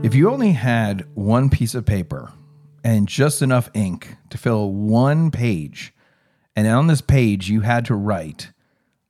[0.00, 2.30] If you only had one piece of paper
[2.84, 5.92] and just enough ink to fill one page,
[6.54, 8.52] and on this page you had to write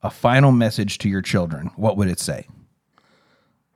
[0.03, 2.46] a final message to your children, what would it say?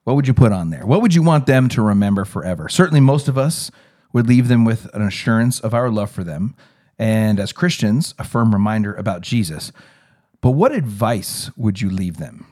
[0.04, 0.86] What would you put on there?
[0.86, 2.68] What would you want them to remember forever?
[2.70, 3.70] Certainly, most of us
[4.14, 6.56] would leave them with an assurance of our love for them,
[6.98, 9.70] and as Christians, a firm reminder about Jesus.
[10.40, 12.46] But what advice would you leave them?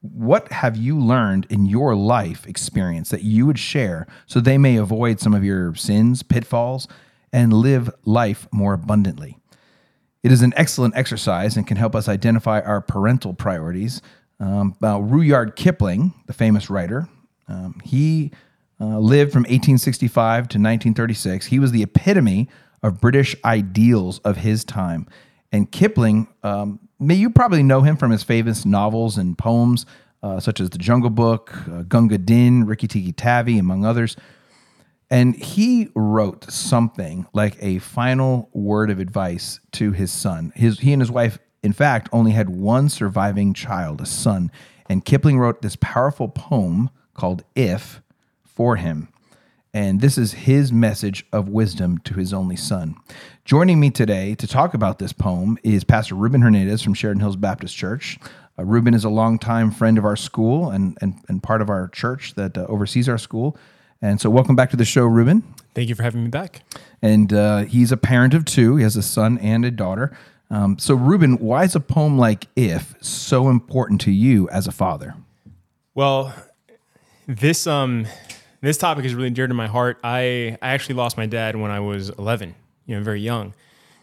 [0.00, 4.76] What have you learned in your life experience that you would share so they may
[4.76, 6.88] avoid some of your sins, pitfalls,
[7.32, 9.36] and live life more abundantly?
[10.22, 14.00] It is an excellent exercise and can help us identify our parental priorities.
[14.38, 17.08] Um, Rudyard Kipling, the famous writer,
[17.48, 18.30] um, he
[18.80, 21.46] uh, lived from 1865 to 1936.
[21.46, 22.48] He was the epitome
[22.82, 25.06] of British ideals of his time.
[25.52, 29.86] And Kipling, um, you probably know him from his famous novels and poems,
[30.22, 34.16] uh, such as The Jungle Book, uh, Gunga Din, Rikki Tikki Tavi, among others.
[35.10, 40.52] And he wrote something like a final word of advice to his son.
[40.54, 44.52] His, he and his wife, in fact, only had one surviving child, a son.
[44.88, 48.02] And Kipling wrote this powerful poem called If
[48.44, 49.08] for him.
[49.72, 52.96] And this is his message of wisdom to his only son.
[53.50, 57.34] Joining me today to talk about this poem is Pastor Ruben Hernandez from Sheridan Hills
[57.34, 58.16] Baptist Church.
[58.56, 61.88] Uh, Ruben is a longtime friend of our school and, and, and part of our
[61.88, 63.56] church that uh, oversees our school.
[64.00, 65.42] And so, welcome back to the show, Ruben.
[65.74, 66.62] Thank you for having me back.
[67.02, 70.16] And uh, he's a parent of two, he has a son and a daughter.
[70.48, 74.72] Um, so, Ruben, why is a poem like If so important to you as a
[74.72, 75.16] father?
[75.96, 76.32] Well,
[77.26, 78.06] this um,
[78.60, 79.98] this topic is really dear to my heart.
[80.04, 82.54] I, I actually lost my dad when I was 11,
[82.90, 83.54] you know, very young.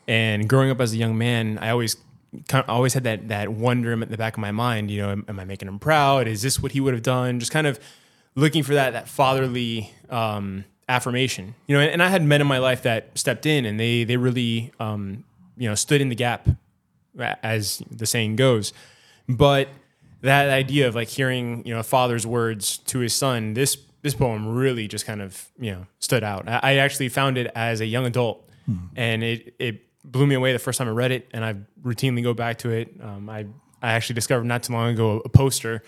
[0.07, 1.97] And growing up as a young man, I always
[2.47, 4.89] kind of always had that that wonder in the back of my mind.
[4.89, 6.25] You know, am, am I making him proud?
[6.27, 7.41] Is this what he would have done?
[7.41, 7.79] Just kind of
[8.35, 11.53] looking for that that fatherly um, affirmation.
[11.67, 14.05] You know, and, and, I had men in my life that stepped in and they
[14.05, 15.25] they really um,
[15.57, 16.47] you know stood in the gap,
[17.43, 18.71] as the saying goes.
[19.27, 19.67] But
[20.21, 24.13] that idea of like hearing you know a father's words to his son, this this
[24.13, 26.47] poem really just kind of you know stood out.
[26.47, 28.85] I, I actually found it as a young adult, hmm.
[28.95, 32.23] and it it blew me away the first time I read it, and I routinely
[32.23, 32.93] go back to it.
[33.01, 33.45] Um, I
[33.81, 35.83] I actually discovered not too long ago a poster,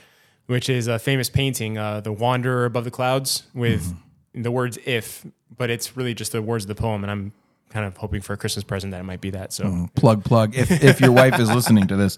[0.47, 4.41] which is a famous painting, uh, "The Wanderer Above the Clouds," with mm-hmm.
[4.41, 5.25] the words "if,"
[5.55, 7.33] but it's really just the words of the poem, and I'm
[7.69, 9.53] kind of hoping for a Christmas present that it might be that.
[9.53, 12.17] So mm, plug plug if if your wife is listening to this,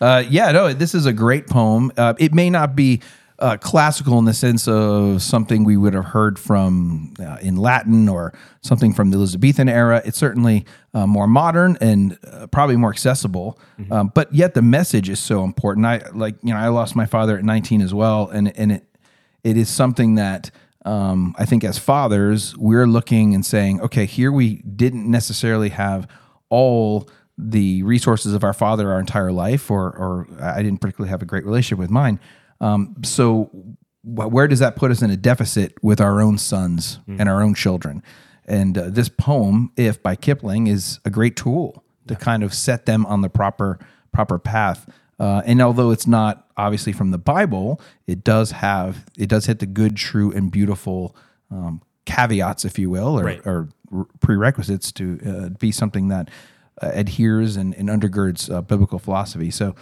[0.00, 1.90] uh, yeah, no, this is a great poem.
[1.96, 3.00] Uh, it may not be
[3.40, 8.08] uh, classical in the sense of something we would have heard from uh, in Latin
[8.08, 10.02] or something from the Elizabethan era.
[10.04, 13.92] It's certainly uh, more modern and uh, probably more accessible, mm-hmm.
[13.92, 15.86] um, but yet the message is so important.
[15.86, 18.84] I like you know I lost my father at 19 as well, and and it
[19.44, 20.50] it is something that.
[20.82, 26.08] Um, I think as fathers, we're looking and saying, okay, here we didn't necessarily have
[26.48, 27.06] all
[27.36, 31.26] the resources of our father our entire life, or, or I didn't particularly have a
[31.26, 32.18] great relationship with mine.
[32.60, 33.50] Um, so
[34.02, 37.18] where does that put us in a deficit with our own sons mm.
[37.18, 38.02] and our own children?
[38.46, 42.86] And uh, this poem, "If" by Kipling, is a great tool to kind of set
[42.86, 43.78] them on the proper
[44.12, 44.88] proper path.
[45.18, 49.58] Uh, and although it's not obviously from the Bible, it does have it does hit
[49.58, 51.14] the good, true, and beautiful
[51.50, 53.46] um, caveats, if you will, or, right.
[53.46, 53.68] or
[54.20, 56.30] prerequisites to uh, be something that
[56.82, 59.50] uh, adheres and, and undergirds uh, biblical philosophy.
[59.50, 59.74] So,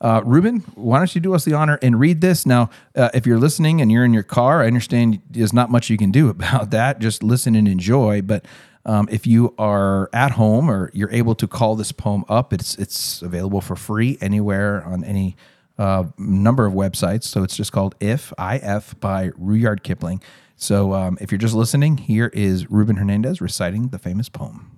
[0.00, 2.46] uh, Ruben, why don't you do us the honor and read this?
[2.46, 5.90] Now, uh, if you're listening and you're in your car, I understand there's not much
[5.90, 6.98] you can do about that.
[7.00, 8.22] Just listen and enjoy.
[8.22, 8.44] But
[8.84, 12.74] um, if you are at home or you're able to call this poem up, it's
[12.76, 15.36] it's available for free anywhere on any
[15.78, 17.24] uh, number of websites.
[17.24, 20.22] So it's just called If IF by Rudyard Kipling.
[20.56, 24.77] So um, if you're just listening, here is Ruben Hernandez reciting the famous poem.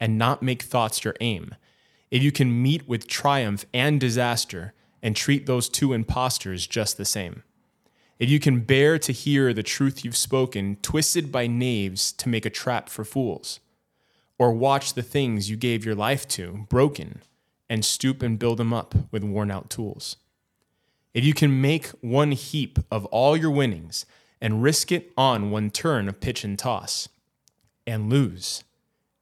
[0.00, 1.54] and not make thoughts your aim,
[2.10, 4.72] if you can meet with triumph and disaster
[5.02, 7.42] and treat those two impostors just the same,
[8.18, 12.44] if you can bear to hear the truth you've spoken twisted by knaves to make
[12.44, 13.60] a trap for fools,
[14.38, 17.22] or watch the things you gave your life to broken
[17.68, 20.16] and stoop and build them up with worn out tools.
[21.14, 24.06] If you can make one heap of all your winnings
[24.40, 27.08] and risk it on one turn of pitch and toss
[27.86, 28.62] and lose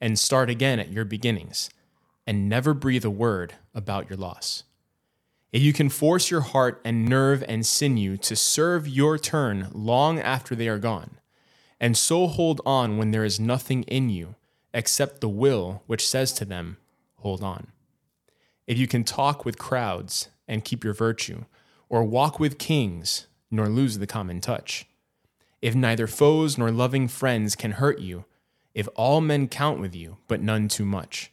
[0.00, 1.70] and start again at your beginnings
[2.26, 4.64] and never breathe a word about your loss.
[5.52, 10.18] If you can force your heart and nerve and sinew to serve your turn long
[10.18, 11.18] after they are gone,
[11.80, 14.34] and so hold on when there is nothing in you
[14.74, 16.76] except the will which says to them,
[17.20, 17.68] Hold on.
[18.66, 21.44] If you can talk with crowds and keep your virtue,
[21.88, 24.86] or walk with kings nor lose the common touch,
[25.62, 28.24] if neither foes nor loving friends can hurt you,
[28.76, 31.32] if all men count with you, but none too much,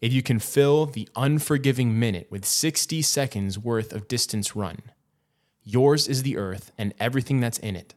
[0.00, 4.78] if you can fill the unforgiving minute with 60 seconds worth of distance run,
[5.62, 7.94] yours is the earth and everything that's in it,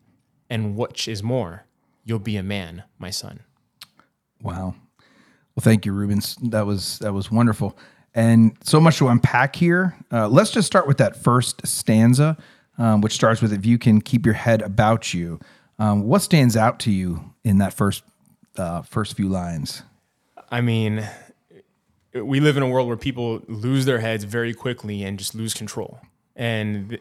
[0.51, 1.66] and which is more,
[2.04, 3.39] you'll be a man, my son.
[4.39, 4.75] Wow.
[5.56, 6.36] Well, thank you, Rubens.
[6.36, 7.75] That was that was wonderful,
[8.13, 9.98] and so much to unpack here.
[10.12, 12.38] Uh, let's just start with that first stanza,
[12.77, 15.39] um, which starts with "If you can keep your head about you."
[15.80, 18.04] Um, what stands out to you in that first
[18.88, 19.83] first few lines?
[20.51, 21.07] I mean,
[22.13, 25.53] we live in a world where people lose their heads very quickly and just lose
[25.53, 26.00] control,
[26.35, 27.00] and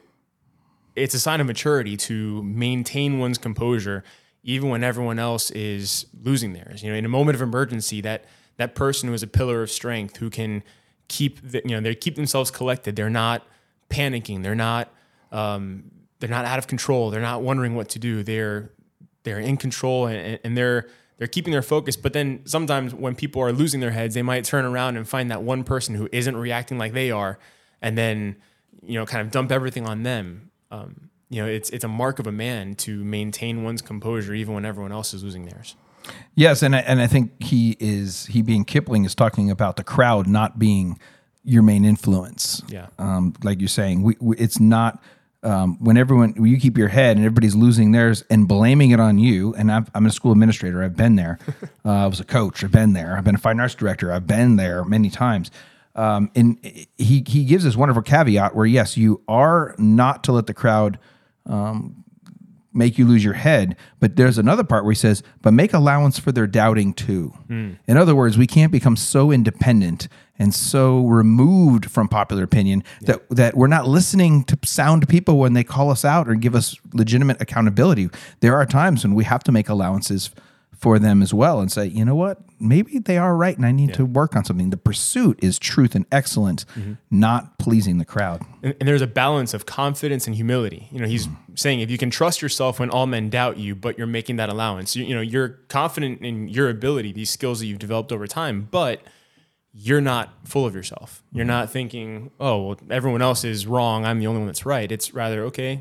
[0.94, 4.02] it's a sign of maturity to maintain one's composure
[4.42, 6.82] even when everyone else is losing theirs.
[6.82, 8.24] You know, in a moment of emergency, that
[8.56, 10.62] that person who is a pillar of strength who can
[11.08, 12.96] keep the, you know they keep themselves collected.
[12.96, 13.46] They're not
[13.90, 14.42] panicking.
[14.42, 14.92] They're not
[15.32, 17.10] um, they're not out of control.
[17.10, 18.22] They're not wondering what to do.
[18.22, 18.70] They're
[19.24, 20.88] they're in control and, and they're
[21.18, 21.96] they're keeping their focus.
[21.96, 25.30] But then sometimes when people are losing their heads, they might turn around and find
[25.30, 27.38] that one person who isn't reacting like they are,
[27.82, 28.36] and then
[28.82, 30.50] you know kind of dump everything on them.
[30.70, 34.54] Um, you know, it's it's a mark of a man to maintain one's composure even
[34.54, 35.76] when everyone else is losing theirs.
[36.34, 39.84] Yes, and I, and I think he is he being Kipling is talking about the
[39.84, 40.98] crowd not being
[41.44, 42.62] your main influence.
[42.68, 42.88] Yeah.
[42.98, 45.02] um, like you're saying, we, we, it's not
[45.42, 49.00] um, when everyone when you keep your head and everybody's losing theirs and blaming it
[49.00, 49.54] on you.
[49.54, 50.82] And I've, I'm a school administrator.
[50.82, 51.38] I've been there.
[51.84, 52.64] uh, I was a coach.
[52.64, 53.16] I've been there.
[53.16, 54.12] I've been a fine arts director.
[54.12, 55.50] I've been there many times.
[55.94, 56.58] Um, and
[56.96, 60.98] he he gives this wonderful caveat where yes, you are not to let the crowd
[62.78, 63.76] make you lose your head.
[64.00, 67.34] But there's another part where he says, but make allowance for their doubting too.
[67.48, 67.72] Hmm.
[67.86, 70.08] In other words, we can't become so independent
[70.38, 75.52] and so removed from popular opinion that, that we're not listening to sound people when
[75.52, 78.08] they call us out or give us legitimate accountability.
[78.40, 80.30] There are times when we have to make allowances
[80.78, 83.72] for them as well and say, you know what, maybe they are right and I
[83.72, 84.70] need to work on something.
[84.70, 86.94] The pursuit is truth and excellence, mm-hmm.
[87.10, 88.42] not pleasing the crowd.
[88.62, 90.88] And, and there's a balance of confidence and humility.
[90.92, 93.98] You know, he's saying if you can trust yourself when all men doubt you, but
[93.98, 97.66] you're making that allowance, you, you know, you're confident in your ability, these skills that
[97.66, 99.02] you've developed over time, but
[99.72, 101.24] you're not full of yourself.
[101.32, 101.48] You're mm-hmm.
[101.48, 104.04] not thinking, oh, well, everyone else is wrong.
[104.04, 104.90] I'm the only one that's right.
[104.90, 105.80] It's rather, okay,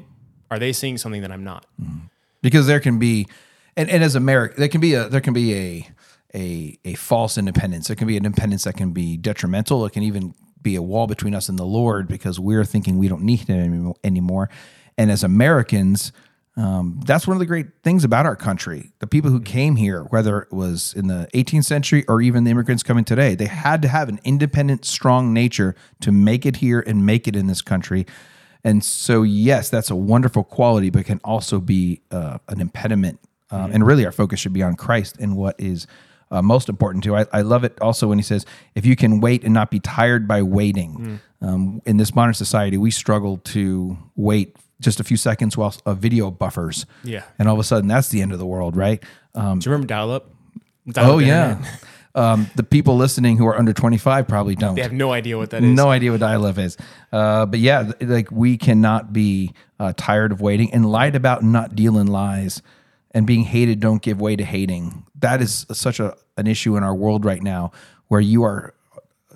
[0.50, 1.68] are they seeing something that I'm not?
[1.80, 2.08] Mm-hmm.
[2.42, 3.28] because there can be
[3.78, 5.90] and, and as America there can be a there can be a
[6.36, 7.88] a a false independence.
[7.88, 9.86] There can be an independence that can be detrimental.
[9.86, 13.08] It can even be a wall between us and the Lord because we're thinking we
[13.08, 14.50] don't need him anymore
[14.98, 16.12] and as Americans
[16.58, 18.92] um, that's one of the great things about our country.
[18.98, 22.52] The people who came here whether it was in the 18th century or even the
[22.52, 26.84] immigrants coming today they had to have an independent strong nature to make it here
[26.86, 28.06] and make it in this country.
[28.64, 33.20] And so, yes, that's a wonderful quality, but can also be uh, an impediment.
[33.52, 35.88] Um, And really, our focus should be on Christ and what is
[36.32, 37.16] uh, most important to.
[37.16, 39.80] I, I love it also when he says, "If you can wait and not be
[39.80, 45.18] tired by waiting." Um, in this modern society, we struggle to wait just a few
[45.18, 46.86] seconds while a video buffers.
[47.04, 47.24] Yeah.
[47.40, 49.02] and all of a sudden, that's the end of the world, right?
[49.36, 50.30] Um, Do you remember dial up?
[50.98, 51.64] oh yeah.
[52.16, 54.74] Um, the people listening who are under 25 probably don't.
[54.74, 55.70] They have no idea what that is.
[55.76, 56.76] No idea what dial-up is.
[57.12, 61.54] Uh, but yeah, like we cannot be uh, tired of waiting and lied about and
[61.54, 62.64] not deal in lies
[63.18, 65.04] and being hated don't give way to hating.
[65.16, 67.72] That is such a an issue in our world right now
[68.10, 68.76] where you are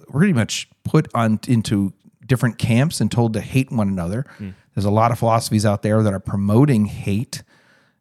[0.07, 1.91] pretty much put on into
[2.27, 4.23] different camps and told to hate one another.
[4.75, 7.41] There's a lot of philosophies out there that are promoting hate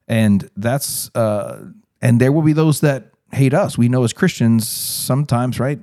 [0.06, 1.64] and that's uh
[2.02, 5.78] and there will be those that hate us we know as christians sometimes right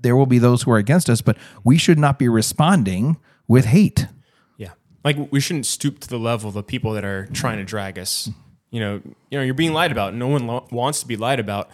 [0.00, 3.16] there will be those who are against us but we should not be responding
[3.46, 4.08] with hate
[4.56, 4.72] Yeah.
[5.04, 7.98] Like we shouldn't stoop to the level of the people that are trying to drag
[7.98, 8.30] us.
[8.74, 9.00] You know,
[9.30, 10.14] you know, you're being lied about.
[10.14, 11.70] No one lo- wants to be lied about,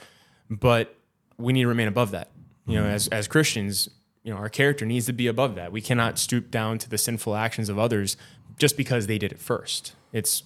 [0.50, 0.94] but
[1.38, 2.28] we need to remain above that.
[2.66, 2.90] You know, mm-hmm.
[2.90, 3.88] as as Christians,
[4.22, 5.72] you know, our character needs to be above that.
[5.72, 8.18] We cannot stoop down to the sinful actions of others
[8.58, 9.94] just because they did it first.
[10.12, 10.42] It's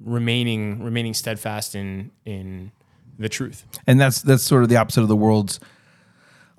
[0.00, 2.72] remaining remaining steadfast in in
[3.16, 3.64] the truth.
[3.86, 5.60] and that's that's sort of the opposite of the world's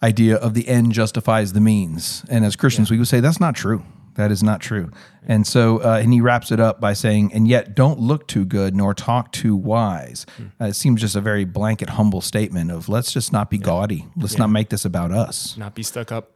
[0.02, 3.56] idea of the end justifies the means and as christians we would say that's not
[3.56, 3.84] true
[4.16, 4.92] That is not true.
[5.26, 8.46] And so, uh, and he wraps it up by saying, and yet don't look too
[8.46, 10.26] good nor talk too wise.
[10.60, 14.08] Uh, it seems just a very blanket, humble statement of let's just not be gaudy.
[14.16, 15.58] Let's not make this about us.
[15.58, 16.32] Not be stuck up.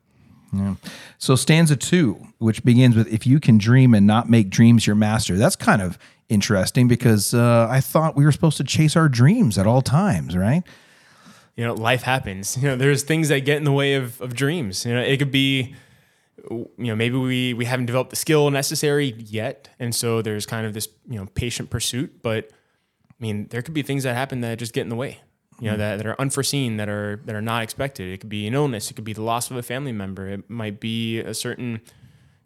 [1.18, 4.96] So, stanza two, which begins with, if you can dream and not make dreams your
[4.96, 5.36] master.
[5.36, 9.58] That's kind of interesting because uh, I thought we were supposed to chase our dreams
[9.58, 10.64] at all times, right?
[11.58, 12.56] you know, life happens.
[12.56, 14.86] You know, there's things that get in the way of, of dreams.
[14.86, 15.76] You know, it could be,
[16.50, 20.66] you know, maybe we we haven't developed the skill necessary yet, and so there's kind
[20.66, 22.22] of this you know patient pursuit.
[22.22, 22.50] But
[23.10, 25.20] I mean, there could be things that happen that just get in the way.
[25.60, 25.80] You know, hmm.
[25.80, 28.14] that, that are unforeseen, that are that are not expected.
[28.14, 28.92] It could be an illness.
[28.92, 30.28] It could be the loss of a family member.
[30.28, 31.82] It might be a certain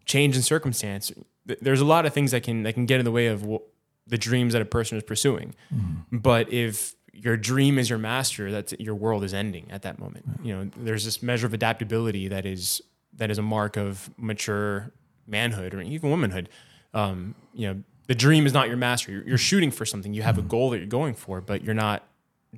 [0.06, 1.12] change in circumstance.
[1.44, 3.66] There's a lot of things that can that can get in the way of wh-
[4.06, 5.54] the dreams that a person is pursuing.
[5.68, 6.16] Hmm.
[6.16, 10.24] But if your dream is your master, that's your world is ending at that moment.
[10.42, 12.80] You know, there's this measure of adaptability that is
[13.16, 14.92] that is a mark of mature
[15.26, 16.48] manhood or even womanhood.
[16.94, 19.12] Um, you know, the dream is not your master.
[19.12, 20.12] You're, you're shooting for something.
[20.12, 22.04] You have a goal that you're going for, but you're not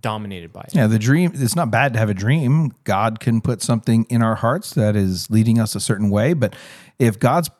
[0.01, 0.75] dominated by it.
[0.75, 2.73] Yeah, the dream, it's not bad to have a dream.
[2.85, 6.33] God can put something in our hearts that is leading us a certain way.
[6.33, 6.57] But
[6.99, 7.51] if God's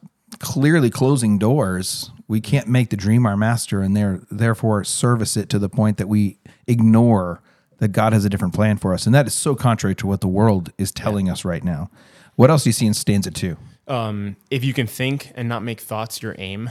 [0.41, 5.49] clearly closing doors, we can't make the dream our master and there, therefore service it
[5.51, 7.41] to the point that we ignore
[7.79, 9.07] that God has a different plan for us.
[9.07, 11.91] And that is so contrary to what the world is telling us right now.
[12.37, 13.57] What else do you see in stanza two?
[13.87, 16.71] um, if you can think and not make thoughts your aim.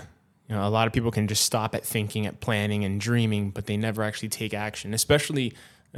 [0.50, 3.52] You know, a lot of people can just stop at thinking, at planning and dreaming,
[3.52, 4.94] but they never actually take action.
[4.94, 5.54] Especially,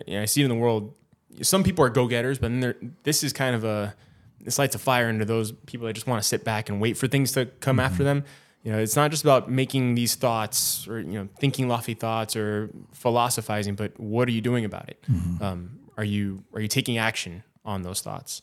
[0.06, 0.94] you know, I see it in the world.
[1.42, 3.96] Some people are go-getters, but then this is kind of a
[4.40, 6.96] this lights a fire into those people that just want to sit back and wait
[6.98, 8.24] for things to come after them.
[8.64, 12.36] You know, it's not just about making these thoughts or you know thinking lofty thoughts
[12.36, 15.04] or philosophizing, but what are you doing about it?
[15.42, 18.42] Um, are you are you taking action on those thoughts?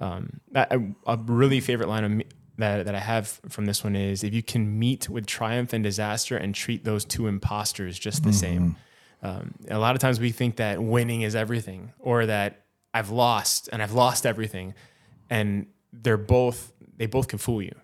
[0.00, 2.22] Um, that, a, a really favorite line of
[2.58, 5.82] that, that I have from this one is if you can meet with triumph and
[5.82, 8.76] disaster and treat those two imposters just the same.
[9.22, 12.64] Um, a lot of times we think that winning is everything or that
[12.94, 14.74] I've lost and I've lost everything.
[15.30, 17.74] And they're both, they both can fool you.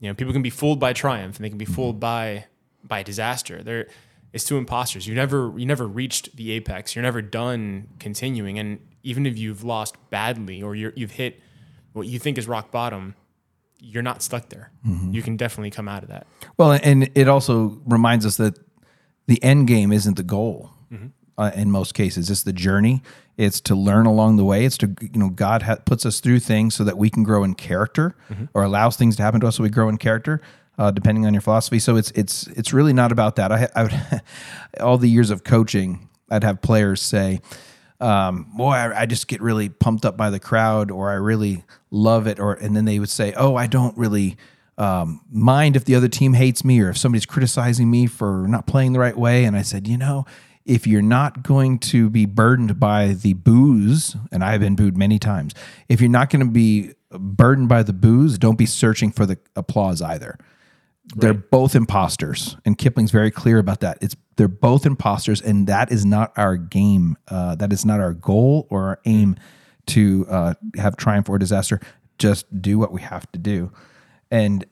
[0.00, 2.46] You know, people can be fooled by triumph and they can be fooled by,
[2.84, 3.62] by disaster.
[3.62, 3.88] They're,
[4.32, 5.06] it's two imposters.
[5.06, 6.94] You never, you never reached the apex.
[6.94, 8.58] You're never done continuing.
[8.58, 11.40] And even if you've lost badly or you're, you've hit
[11.92, 13.14] what you think is rock bottom,
[13.80, 14.70] you're not stuck there.
[15.12, 16.26] You can definitely come out of that.
[16.56, 18.58] Well, and it also reminds us that
[19.26, 20.70] the end game isn't the goal.
[21.36, 23.00] Uh, in most cases, it's the journey.
[23.36, 24.64] It's to learn along the way.
[24.64, 27.44] It's to you know God ha- puts us through things so that we can grow
[27.44, 28.16] in character,
[28.54, 30.40] or allows things to happen to us so we grow in character.
[30.76, 33.52] Uh, depending on your philosophy, so it's it's it's really not about that.
[33.52, 34.22] I, I would
[34.80, 37.40] all the years of coaching, I'd have players say,
[38.00, 41.64] um, boy, I, I just get really pumped up by the crowd, or I really
[41.90, 44.36] love it, or and then they would say, oh, I don't really
[44.76, 48.66] um, mind if the other team hates me, or if somebody's criticizing me for not
[48.66, 49.44] playing the right way.
[49.44, 50.26] And I said, you know,
[50.64, 55.18] if you're not going to be burdened by the boos, and I've been booed many
[55.18, 55.54] times,
[55.88, 59.38] if you're not going to be burdened by the boos, don't be searching for the
[59.56, 60.38] applause either.
[61.16, 63.98] They're both imposters, and Kipling's very clear about that.
[64.00, 67.16] It's they're both imposters, and that is not our game.
[67.28, 69.36] Uh, that is not our goal or our aim
[69.86, 71.80] to uh, have triumph or disaster.
[72.18, 73.72] Just do what we have to do,
[74.30, 74.66] and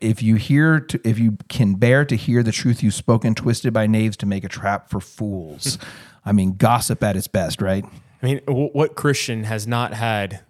[0.00, 3.72] if you hear, to, if you can bear to hear the truth you've spoken, twisted
[3.72, 5.78] by knaves to make a trap for fools.
[6.24, 7.84] I mean, gossip at its best, right?
[8.22, 10.40] I mean, what Christian has not had,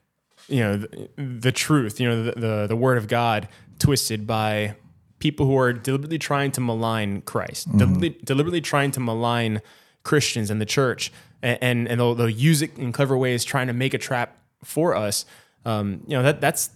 [0.47, 3.49] you know, the, the truth, you know, the, the the word of God
[3.81, 4.77] twisted by
[5.19, 9.63] people who are deliberately trying to malign Christ, deliberately, deliberately trying to malign
[10.03, 13.69] Christians and the church, and and, and they'll, they'll use it in clever ways, trying
[13.69, 15.25] to make a trap for us.
[15.65, 16.71] Um, you know, that that's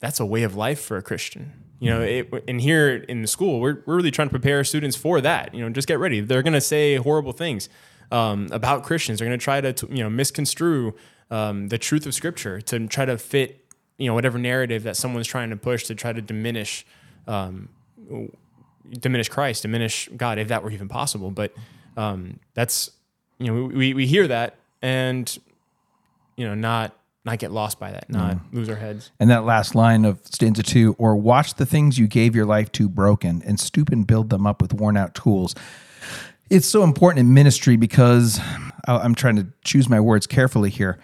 [0.00, 1.52] that's a way of life for a Christian.
[1.78, 4.96] You know, it, and here in the school, we're, we're really trying to prepare students
[4.96, 5.52] for that.
[5.52, 6.20] You know, just get ready.
[6.20, 7.68] They're going to say horrible things
[8.12, 9.18] um, about Christians.
[9.18, 10.94] They're going to try to, you know, misconstrue
[11.32, 13.66] um, the truth of Scripture to try to fit,
[13.98, 16.86] you know, whatever narrative that someone's trying to push to try to diminish,
[17.26, 17.68] um,
[18.90, 21.30] diminish Christ, diminish God, if that were even possible.
[21.30, 21.54] But
[21.96, 22.90] um, that's,
[23.38, 25.38] you know, we, we hear that and,
[26.36, 29.12] you know, not not get lost by that, not lose our heads.
[29.20, 32.72] And that last line of stanza two, or watch the things you gave your life
[32.72, 35.54] to broken and stoop and build them up with worn out tools.
[36.50, 38.40] It's so important in ministry because
[38.88, 40.98] I'm trying to choose my words carefully here.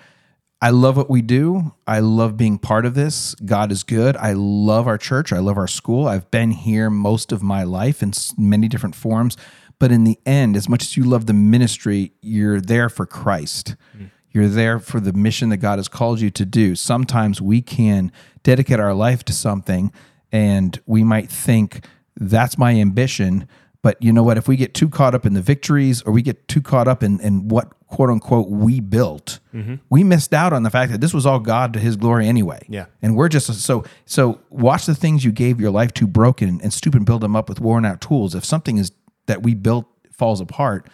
[0.60, 1.72] I love what we do.
[1.86, 3.34] I love being part of this.
[3.36, 4.16] God is good.
[4.16, 5.32] I love our church.
[5.32, 6.08] I love our school.
[6.08, 9.36] I've been here most of my life in many different forms.
[9.78, 13.76] But in the end, as much as you love the ministry, you're there for Christ.
[13.94, 14.06] Mm-hmm.
[14.32, 16.74] You're there for the mission that God has called you to do.
[16.74, 18.10] Sometimes we can
[18.42, 19.92] dedicate our life to something
[20.32, 21.86] and we might think
[22.16, 23.48] that's my ambition.
[23.82, 24.36] But you know what?
[24.36, 27.02] If we get too caught up in the victories or we get too caught up
[27.02, 29.76] in, in what quote unquote we built, mm-hmm.
[29.90, 32.64] we missed out on the fact that this was all God to his glory anyway.
[32.68, 32.86] Yeah.
[33.02, 36.72] And we're just so so watch the things you gave your life to broken and
[36.72, 38.34] stoop and build them up with worn out tools.
[38.34, 38.92] If something is
[39.26, 40.88] that we built falls apart,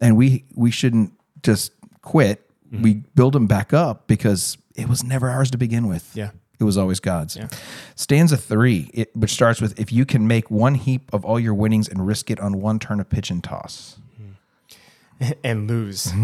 [0.00, 1.12] and we we shouldn't
[1.42, 1.72] just
[2.02, 2.46] quit.
[2.66, 2.82] Mm-hmm.
[2.82, 6.10] We build them back up because it was never ours to begin with.
[6.14, 6.30] Yeah.
[6.60, 7.38] It was always God's.
[7.96, 11.54] Stanza three, it, which starts with If you can make one heap of all your
[11.54, 13.98] winnings and risk it on one turn of pitch and toss.
[15.44, 16.12] and lose.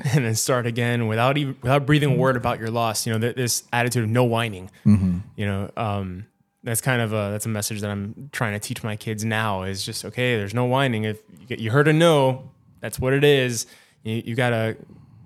[0.14, 3.18] And then start again without even without breathing a word about your loss you know
[3.18, 4.70] th- this attitude of no whining.
[4.84, 6.26] You know um
[6.62, 9.62] that's kind of a that's a message that i'm trying to teach my kids now
[9.64, 11.02] is just okay there's no whining.
[11.02, 12.48] If you, get, you heard a no
[12.80, 13.66] that's what it is.
[14.04, 14.76] You, you gotta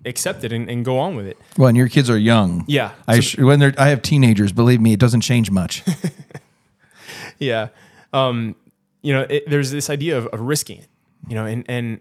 [0.07, 1.37] accept it and, and go on with it.
[1.59, 2.65] Well, and your kids are young.
[2.67, 2.93] yeah.
[3.07, 4.53] I So- when they're I have teenagers.
[4.53, 5.83] Believe me, it doesn't change much.
[7.39, 7.69] yeah.
[8.15, 8.57] Um
[9.03, 10.89] you know it, there's this idea of, of risking it
[11.29, 12.01] you know and and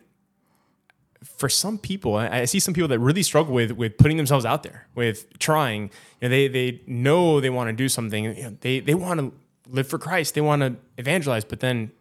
[1.23, 4.63] for some people I, see some people that really struggle with with putting themselves out
[4.63, 5.83] there with trying
[6.19, 9.19] you know they they know they want to do something you know, they they want
[9.19, 9.33] to
[9.69, 11.91] live for christ they want to evangelize but then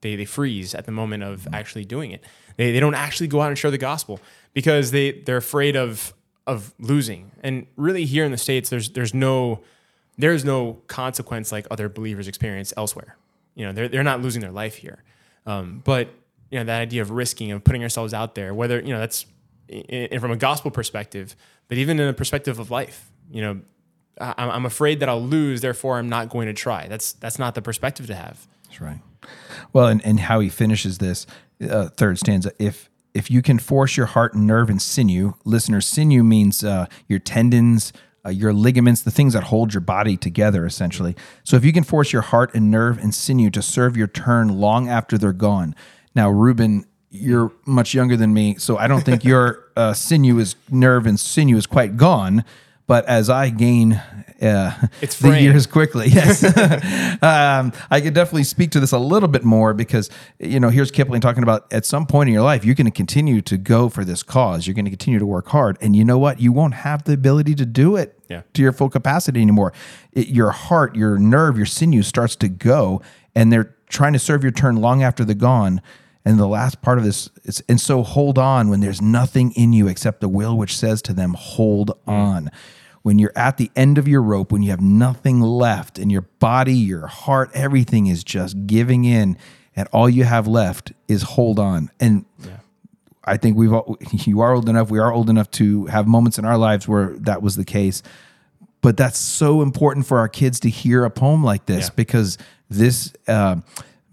[0.00, 2.24] they, they freeze at the moment of actually doing it
[2.56, 4.20] they, they don't actually go out and share the gospel
[4.54, 6.14] because they they're afraid of
[6.46, 9.60] of losing and really here in the states there's there's no
[10.18, 13.16] there's no consequence like other believers experience elsewhere.
[13.54, 15.02] You know, they're, they're not losing their life here.
[15.46, 16.08] Um, but,
[16.50, 19.26] you know, that idea of risking and putting ourselves out there, whether, you know, that's
[19.72, 21.36] i i from a gospel perspective,
[21.68, 23.60] but even in a perspective of life, you know,
[24.18, 26.88] I'm afraid that I'll lose, therefore I'm not going to try.
[26.88, 28.46] That's, that's not the perspective to have.
[28.64, 29.00] That's right.
[29.74, 31.26] Well, and, and how he finishes this
[31.68, 35.80] uh, third stanza, if if you can force your heart and nerve and sinew, listener,
[35.80, 37.94] sinew means uh, your tendons,
[38.26, 41.16] uh, your ligaments, the things that hold your body together, essentially.
[41.42, 44.60] So if you can force your heart and nerve and sinew to serve your turn
[44.60, 45.74] long after they're gone.
[46.16, 50.56] Now, Ruben, you're much younger than me, so I don't think your uh, sinew is
[50.70, 52.42] nerve and sinew is quite gone.
[52.88, 53.94] But as I gain
[54.40, 56.42] uh, It's the years quickly, yes,
[57.22, 60.90] um, I could definitely speak to this a little bit more because you know here's
[60.90, 63.88] Kipling talking about at some point in your life you're going to continue to go
[63.88, 64.66] for this cause.
[64.66, 66.40] You're going to continue to work hard, and you know what?
[66.40, 68.42] You won't have the ability to do it Yeah.
[68.54, 69.72] to your full capacity anymore.
[70.12, 73.02] It, your heart, your nerve, your sinew starts to go,
[73.34, 75.80] and they're trying to serve your turn long after they're gone.
[76.26, 79.72] And the last part of this is, and so hold on when there's nothing in
[79.72, 82.50] you except the will which says to them, hold on.
[83.02, 86.22] When you're at the end of your rope, when you have nothing left, and your
[86.40, 89.38] body, your heart, everything is just giving in,
[89.76, 91.90] and all you have left is hold on.
[92.00, 92.24] And
[93.24, 96.38] I think we've all, you are old enough, we are old enough to have moments
[96.38, 98.02] in our lives where that was the case.
[98.80, 101.94] But that's so important for our kids to hear a poem like this Yeah.
[101.94, 102.36] because
[102.68, 103.56] this uh,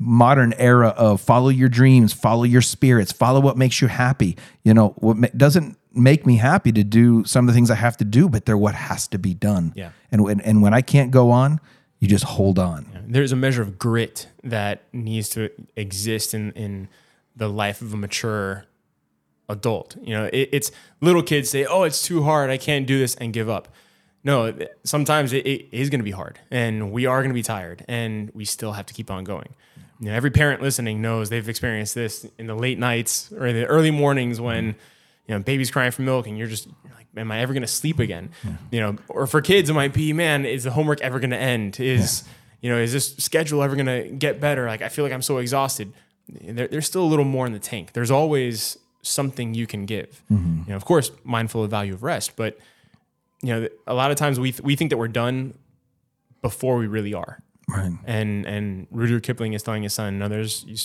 [0.03, 4.37] modern era of follow your dreams, follow your spirits, follow what makes you happy.
[4.63, 7.97] You know, what doesn't make me happy to do some of the things I have
[7.97, 9.73] to do, but they're what has to be done.
[9.75, 9.91] Yeah.
[10.11, 11.59] And when, and when I can't go on,
[11.99, 12.85] you just hold on.
[13.07, 16.89] There's a measure of grit that needs to exist in, in
[17.35, 18.65] the life of a mature
[19.47, 19.95] adult.
[20.01, 22.49] You know, it, it's little kids say, "Oh, it's too hard.
[22.49, 23.69] I can't do this," and give up.
[24.23, 27.43] No, sometimes it, it is going to be hard, and we are going to be
[27.43, 29.53] tired, and we still have to keep on going.
[29.99, 33.55] You know, every parent listening knows they've experienced this in the late nights or in
[33.55, 34.75] the early mornings when
[35.27, 37.61] you know baby's crying for milk, and you're just you're like, "Am I ever going
[37.61, 38.29] to sleep again?"
[38.71, 41.37] You know, or for kids, it might be, "Man, is the homework ever going to
[41.37, 42.23] end?" Is
[42.63, 44.67] you know, is this schedule ever going to get better?
[44.67, 45.91] Like, I feel like I'm so exhausted.
[46.29, 47.91] There, there's still a little more in the tank.
[47.91, 50.23] There's always something you can give.
[50.31, 50.59] Mm-hmm.
[50.59, 52.57] You know, of course, mindful of value of rest, but
[53.43, 55.53] you know, a lot of times we we think that we're done
[56.41, 57.39] before we really are.
[57.67, 57.91] Right.
[58.05, 60.75] And and Rudyard Kipling is telling his son, no, there's you,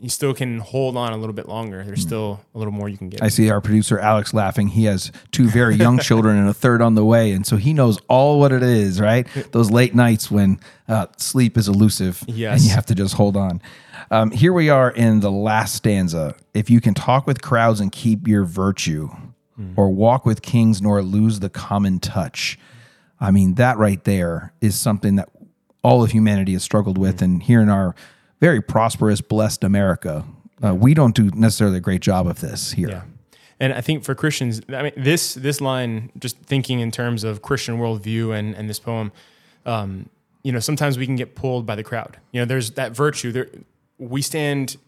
[0.00, 1.84] you still can hold on a little bit longer.
[1.84, 3.22] There's still a little more you can get.
[3.22, 4.68] I see our producer Alex laughing.
[4.68, 7.72] He has two very young children and a third on the way, and so he
[7.72, 9.00] knows all what it is.
[9.00, 12.54] Right, those late nights when uh, sleep is elusive, Yes.
[12.60, 13.62] and you have to just hold on.
[14.10, 16.34] Um, here we are in the last stanza.
[16.52, 19.08] If you can talk with crowds and keep your virtue,
[19.76, 22.58] or walk with kings nor lose the common touch.
[23.20, 25.28] I mean, that right there is something that
[25.82, 27.94] all of humanity has struggled with, and here in our
[28.40, 30.24] very prosperous, blessed America,
[30.64, 32.88] uh, we don't do necessarily a great job of this here.
[32.88, 33.02] Yeah.
[33.60, 37.42] And I think for Christians, I mean, this this line, just thinking in terms of
[37.42, 39.12] Christian worldview and and this poem,
[39.64, 40.08] um,
[40.42, 42.16] you know, sometimes we can get pulled by the crowd.
[42.32, 43.30] You know, there's that virtue.
[43.30, 43.48] There,
[43.98, 44.78] we stand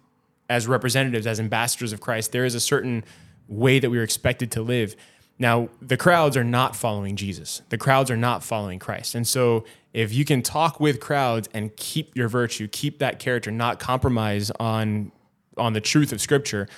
[0.51, 2.33] as representatives, as ambassadors of Christ.
[2.33, 3.05] There is a certain
[3.49, 4.97] way that we are expected to live,
[5.37, 7.63] Now, the crowds are not following Jesus.
[7.69, 9.17] The crowds are not following Christ.
[9.17, 13.51] And so, if you can talk with crowds and keep your virtue, keep that character,
[13.51, 15.11] not compromise on
[15.57, 16.69] on the truth of Scripture,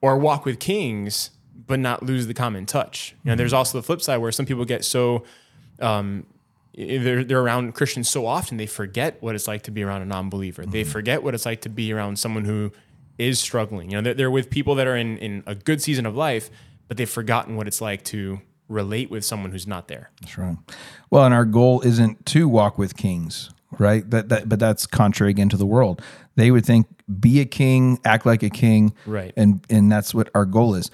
[0.00, 1.30] or walk with kings
[1.66, 3.14] but not lose the common touch.
[3.24, 5.24] You know, there's also the flip side where some people get so
[5.80, 6.26] um,
[6.74, 10.06] they're, they're around Christians so often they forget what it's like to be around a
[10.06, 10.64] non-believer.
[10.66, 12.72] They forget what it's like to be around someone who
[13.18, 13.90] is struggling.
[13.90, 16.50] You know, they're, they're with people that are in in a good season of life,
[16.88, 20.10] but they've forgotten what it's like to relate with someone who's not there.
[20.20, 20.56] That's right.
[21.10, 24.08] Well, and our goal isn't to walk with kings, right?
[24.10, 26.02] That, that but that's contrary again to the world.
[26.34, 26.86] They would think
[27.20, 29.32] be a king, act like a king, Right.
[29.36, 30.90] And and that's what our goal is.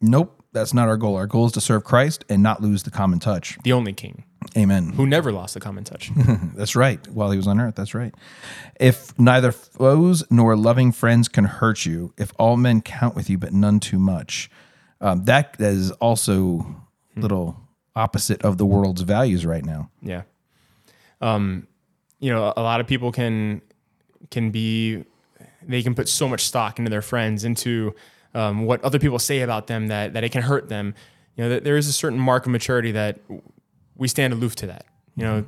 [0.00, 1.16] Nope, that's not our goal.
[1.16, 3.58] Our goal is to serve Christ and not lose the common touch.
[3.62, 4.24] The only king
[4.56, 4.90] Amen.
[4.90, 6.10] who never lost the common touch.
[6.54, 7.06] That's right.
[7.08, 8.14] While he was on earth, that's right.
[8.80, 13.38] If neither foes nor loving friends can hurt you, if all men count with you,
[13.38, 14.50] but none too much,
[15.00, 16.84] um, that is also
[17.16, 17.56] a little
[17.94, 19.90] opposite of the world's values right now.
[20.02, 20.22] Yeah.
[21.20, 21.66] Um,
[22.18, 23.62] you know, a lot of people can
[24.30, 25.04] can be
[25.62, 27.94] they can put so much stock into their friends, into
[28.34, 30.94] um, what other people say about them that that it can hurt them.
[31.36, 33.20] You know, that there is a certain mark of maturity that
[34.00, 34.86] we stand aloof to that.
[35.14, 35.44] You know,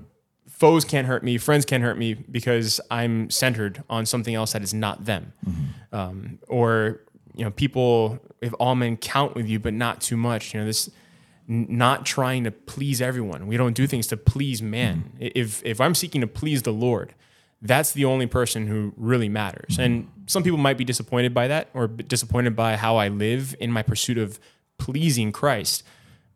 [0.48, 4.62] foes can't hurt me, friends can't hurt me because I'm centered on something else that
[4.62, 5.32] is not them.
[5.48, 5.96] Mm-hmm.
[5.96, 7.00] Um, or
[7.34, 10.52] you know, people if all men count with you, but not too much.
[10.52, 10.90] You know, this
[11.48, 13.46] n- not trying to please everyone.
[13.46, 15.12] We don't do things to please man.
[15.14, 15.28] Mm-hmm.
[15.34, 17.14] If if I'm seeking to please the Lord,
[17.62, 19.78] that's the only person who really matters.
[19.78, 20.22] And mm-hmm.
[20.26, 23.82] some people might be disappointed by that or disappointed by how I live in my
[23.82, 24.38] pursuit of
[24.76, 25.82] pleasing Christ,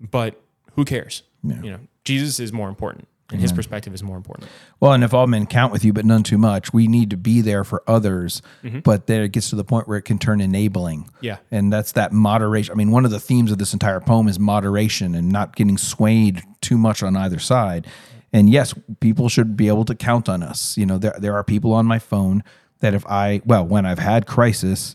[0.01, 0.41] but
[0.77, 1.23] who cares?
[1.63, 4.49] You know, Jesus is more important and his perspective is more important.
[4.79, 7.17] Well, and if all men count with you, but none too much, we need to
[7.17, 8.41] be there for others.
[8.63, 8.81] Mm-hmm.
[8.81, 11.11] But then it gets to the point where it can turn enabling.
[11.21, 11.39] Yeah.
[11.51, 12.73] And that's that moderation.
[12.73, 15.77] I mean, one of the themes of this entire poem is moderation and not getting
[15.77, 17.87] swayed too much on either side.
[18.33, 20.77] And yes, people should be able to count on us.
[20.79, 22.45] You know, there, there are people on my phone
[22.81, 24.95] that if I, well, when I've had crisis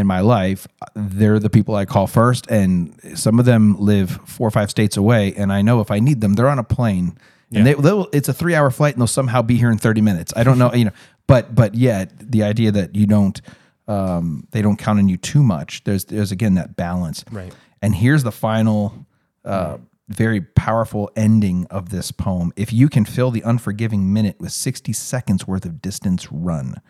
[0.00, 2.50] in my life, they're the people I call first.
[2.50, 5.32] And some of them live four or five states away.
[5.34, 7.16] And I know if I need them, they're on a plane.
[7.52, 10.00] And they, they'll, it's a three hour flight and they'll somehow be here in 30
[10.00, 10.32] minutes.
[10.36, 10.92] I don't know, you know,
[11.26, 13.40] but, but yet the idea that you don't,
[13.88, 15.82] um, they don't count on you too much.
[15.84, 17.24] There's, there's again, that balance.
[17.30, 17.52] Right.
[17.82, 19.06] And here's the final,
[19.44, 22.52] uh, very powerful ending of this poem.
[22.56, 26.80] If you can fill the unforgiving minute with 60 seconds worth of distance run,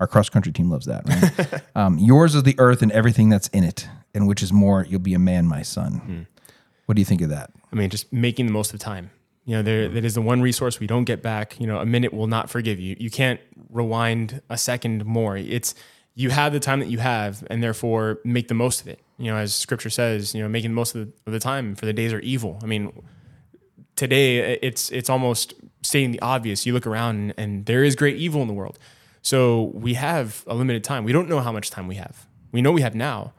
[0.00, 1.62] our cross country team loves that, right?
[1.76, 4.98] um, yours is the earth and everything that's in it, and which is more, you'll
[4.98, 6.26] be a man, my son.
[6.86, 7.52] What do you think of that?
[7.72, 9.10] I mean, just making the most of the time.
[9.44, 11.58] You know, there that is the one resource we don't get back.
[11.60, 12.96] You know, a minute will not forgive you.
[12.98, 15.36] You can't rewind a second more.
[15.36, 15.74] It's
[16.14, 19.00] you have the time that you have, and therefore make the most of it.
[19.18, 21.74] You know, as Scripture says, you know, making the most of the, of the time,
[21.74, 22.58] for the days are evil.
[22.62, 22.92] I mean,
[23.96, 26.66] today it's it's almost stating the obvious.
[26.66, 28.78] You look around, and, and there is great evil in the world.
[29.22, 31.04] So we have a limited time.
[31.04, 32.26] We don't know how much time we have.
[32.52, 33.32] We know we have now,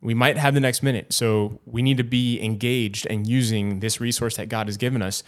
[0.00, 1.12] we might have the next minute.
[1.12, 5.22] So we need to be engaged and using this resource that God has given us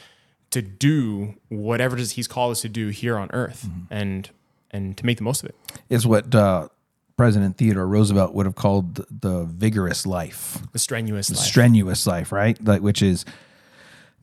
[0.50, 4.28] to do whatever He's called us to do here on earth and
[4.70, 5.56] and to make the most of it.
[5.90, 6.68] Is what uh,
[7.16, 10.58] President Theodore Roosevelt would have called the, the vigorous life.
[10.72, 11.38] The strenuous life.
[11.38, 12.62] strenuous life, right?
[12.64, 13.24] Like which is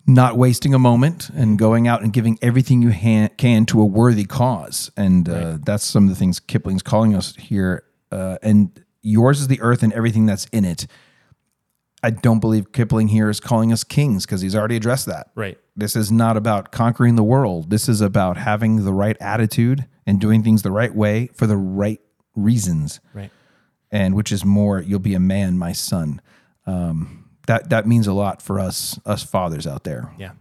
[0.10, 3.86] not wasting a moment and going out and giving everything you ha- can to a
[3.86, 4.91] worthy cause.
[4.98, 7.84] And uh, that's some of the things Kipling's calling us here.
[8.12, 10.88] Uh, and yours is the earth and everything that's in it.
[12.02, 15.32] I don't believe Kipling here is calling us kings because he's already addressed that.
[15.36, 15.58] right.
[15.76, 17.69] This is not about conquering the world.
[17.69, 21.56] This is about having the right attitude and doing things the right way for the
[21.56, 22.02] right
[22.36, 23.32] reasons Right.
[23.89, 26.22] and which is more you'll be a man my son
[26.65, 27.18] um,
[27.49, 30.31] that that means a lot for us us fathers out there Yeah.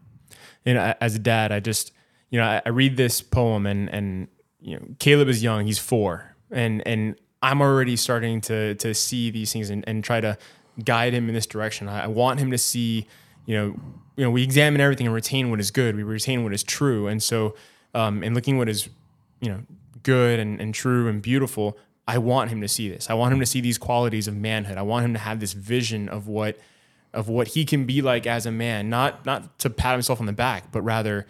[0.67, 1.93] And as a dad, I just,
[2.29, 4.29] you know, I, I read this poem and, and,
[4.61, 6.37] you know, Caleb is young, he's four.
[6.51, 10.37] And, and I'm already starting to, to see these things and, and try to
[10.85, 11.89] guide him in this direction.
[11.89, 13.07] I, I want him to see,
[13.47, 13.81] you know,
[14.17, 15.97] you know, we examine everything and retain what is good.
[15.97, 17.07] We retain what is true.
[17.07, 17.55] And so,
[17.95, 18.91] um, in looking what is,
[19.41, 19.63] you know,
[20.03, 23.09] good and, and true and beautiful, I want him to see this.
[23.09, 24.77] I want him to see these qualities of manhood.
[24.77, 26.59] I want him to have this vision of what,
[27.13, 30.27] of what he can be like as a man, not not to pat himself on
[30.27, 31.27] the back, but rather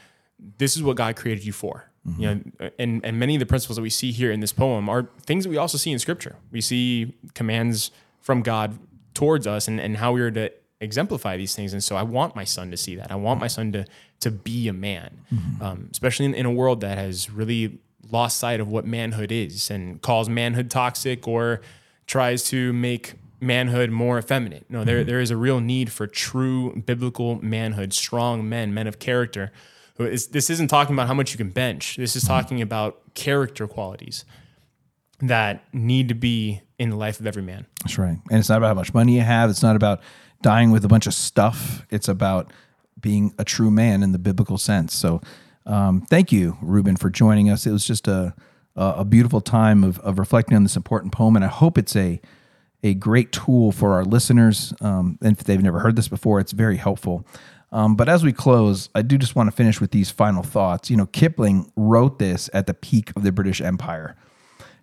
[0.58, 1.84] this is what God created you for.
[2.16, 4.88] You know, and and many of the principles that we see here in this poem
[4.88, 6.36] are things that we also see in Scripture.
[6.50, 7.90] We see commands
[8.22, 8.78] from God
[9.12, 11.74] towards us, and and how we are to exemplify these things.
[11.74, 13.10] And so, I want my son to see that.
[13.10, 13.84] I want my son to
[14.20, 15.20] to be a man,
[15.60, 17.78] um, especially in, in a world that has really
[18.10, 21.60] lost sight of what manhood is and calls manhood toxic or
[22.06, 24.66] tries to make manhood more effeminate.
[24.68, 28.98] No, there there is a real need for true biblical manhood, strong men, men of
[28.98, 29.52] character.
[29.96, 31.96] Who is, this isn't talking about how much you can bench.
[31.96, 34.24] This is talking about character qualities
[35.20, 37.66] that need to be in the life of every man.
[37.82, 38.16] That's right.
[38.30, 39.50] And it's not about how much money you have.
[39.50, 40.00] It's not about
[40.40, 41.84] dying with a bunch of stuff.
[41.90, 42.52] It's about
[43.00, 44.94] being a true man in the biblical sense.
[44.94, 45.20] So,
[45.66, 47.66] um, thank you, Ruben, for joining us.
[47.66, 48.34] It was just a
[48.78, 52.20] a beautiful time of, of reflecting on this important poem, and I hope it's a
[52.82, 54.72] a great tool for our listeners.
[54.80, 57.26] Um, and if they've never heard this before, it's very helpful.
[57.70, 60.90] Um, but as we close, I do just want to finish with these final thoughts.
[60.90, 64.16] You know, Kipling wrote this at the peak of the British Empire.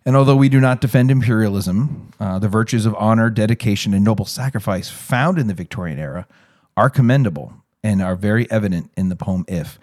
[0.04, 4.24] And although we do not defend imperialism, uh, the virtues of honor, dedication, and noble
[4.24, 6.28] sacrifice found in the Victorian era
[6.76, 9.80] are commendable and are very evident in the poem If.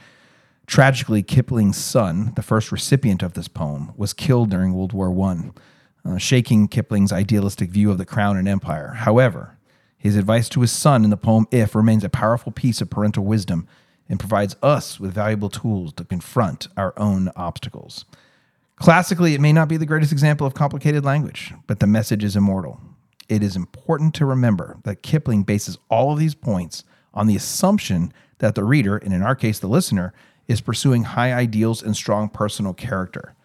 [0.65, 5.51] Tragically, Kipling's son, the first recipient of this poem, was killed during World War I,
[6.05, 8.89] uh, shaking Kipling's idealistic view of the crown and empire.
[8.89, 9.57] However,
[9.97, 13.23] his advice to his son in the poem If remains a powerful piece of parental
[13.23, 13.67] wisdom
[14.09, 18.05] and provides us with valuable tools to confront our own obstacles.
[18.75, 22.35] Classically, it may not be the greatest example of complicated language, but the message is
[22.35, 22.81] immortal.
[23.29, 28.11] It is important to remember that Kipling bases all of these points on the assumption
[28.39, 30.13] that the reader, and in our case, the listener,
[30.47, 33.35] is pursuing high ideals and strong personal character.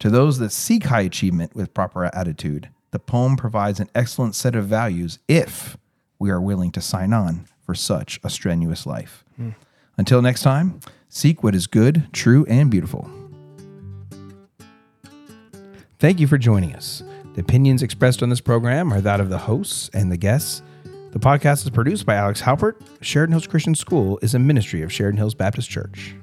[0.00, 4.54] To those that seek high achievement with proper attitude, the poem provides an excellent set
[4.54, 5.76] of values if
[6.20, 9.24] we are willing to sign on for such a strenuous life.
[9.40, 9.56] Mm.
[9.96, 13.10] Until next time, seek what is good, true, and beautiful.
[15.98, 17.02] Thank you for joining us.
[17.34, 20.62] The opinions expressed on this program are that of the hosts and the guests.
[21.10, 22.76] The podcast is produced by Alex Halpert.
[23.00, 26.14] Sheridan Hills Christian School is a ministry of Sheridan Hills Baptist Church.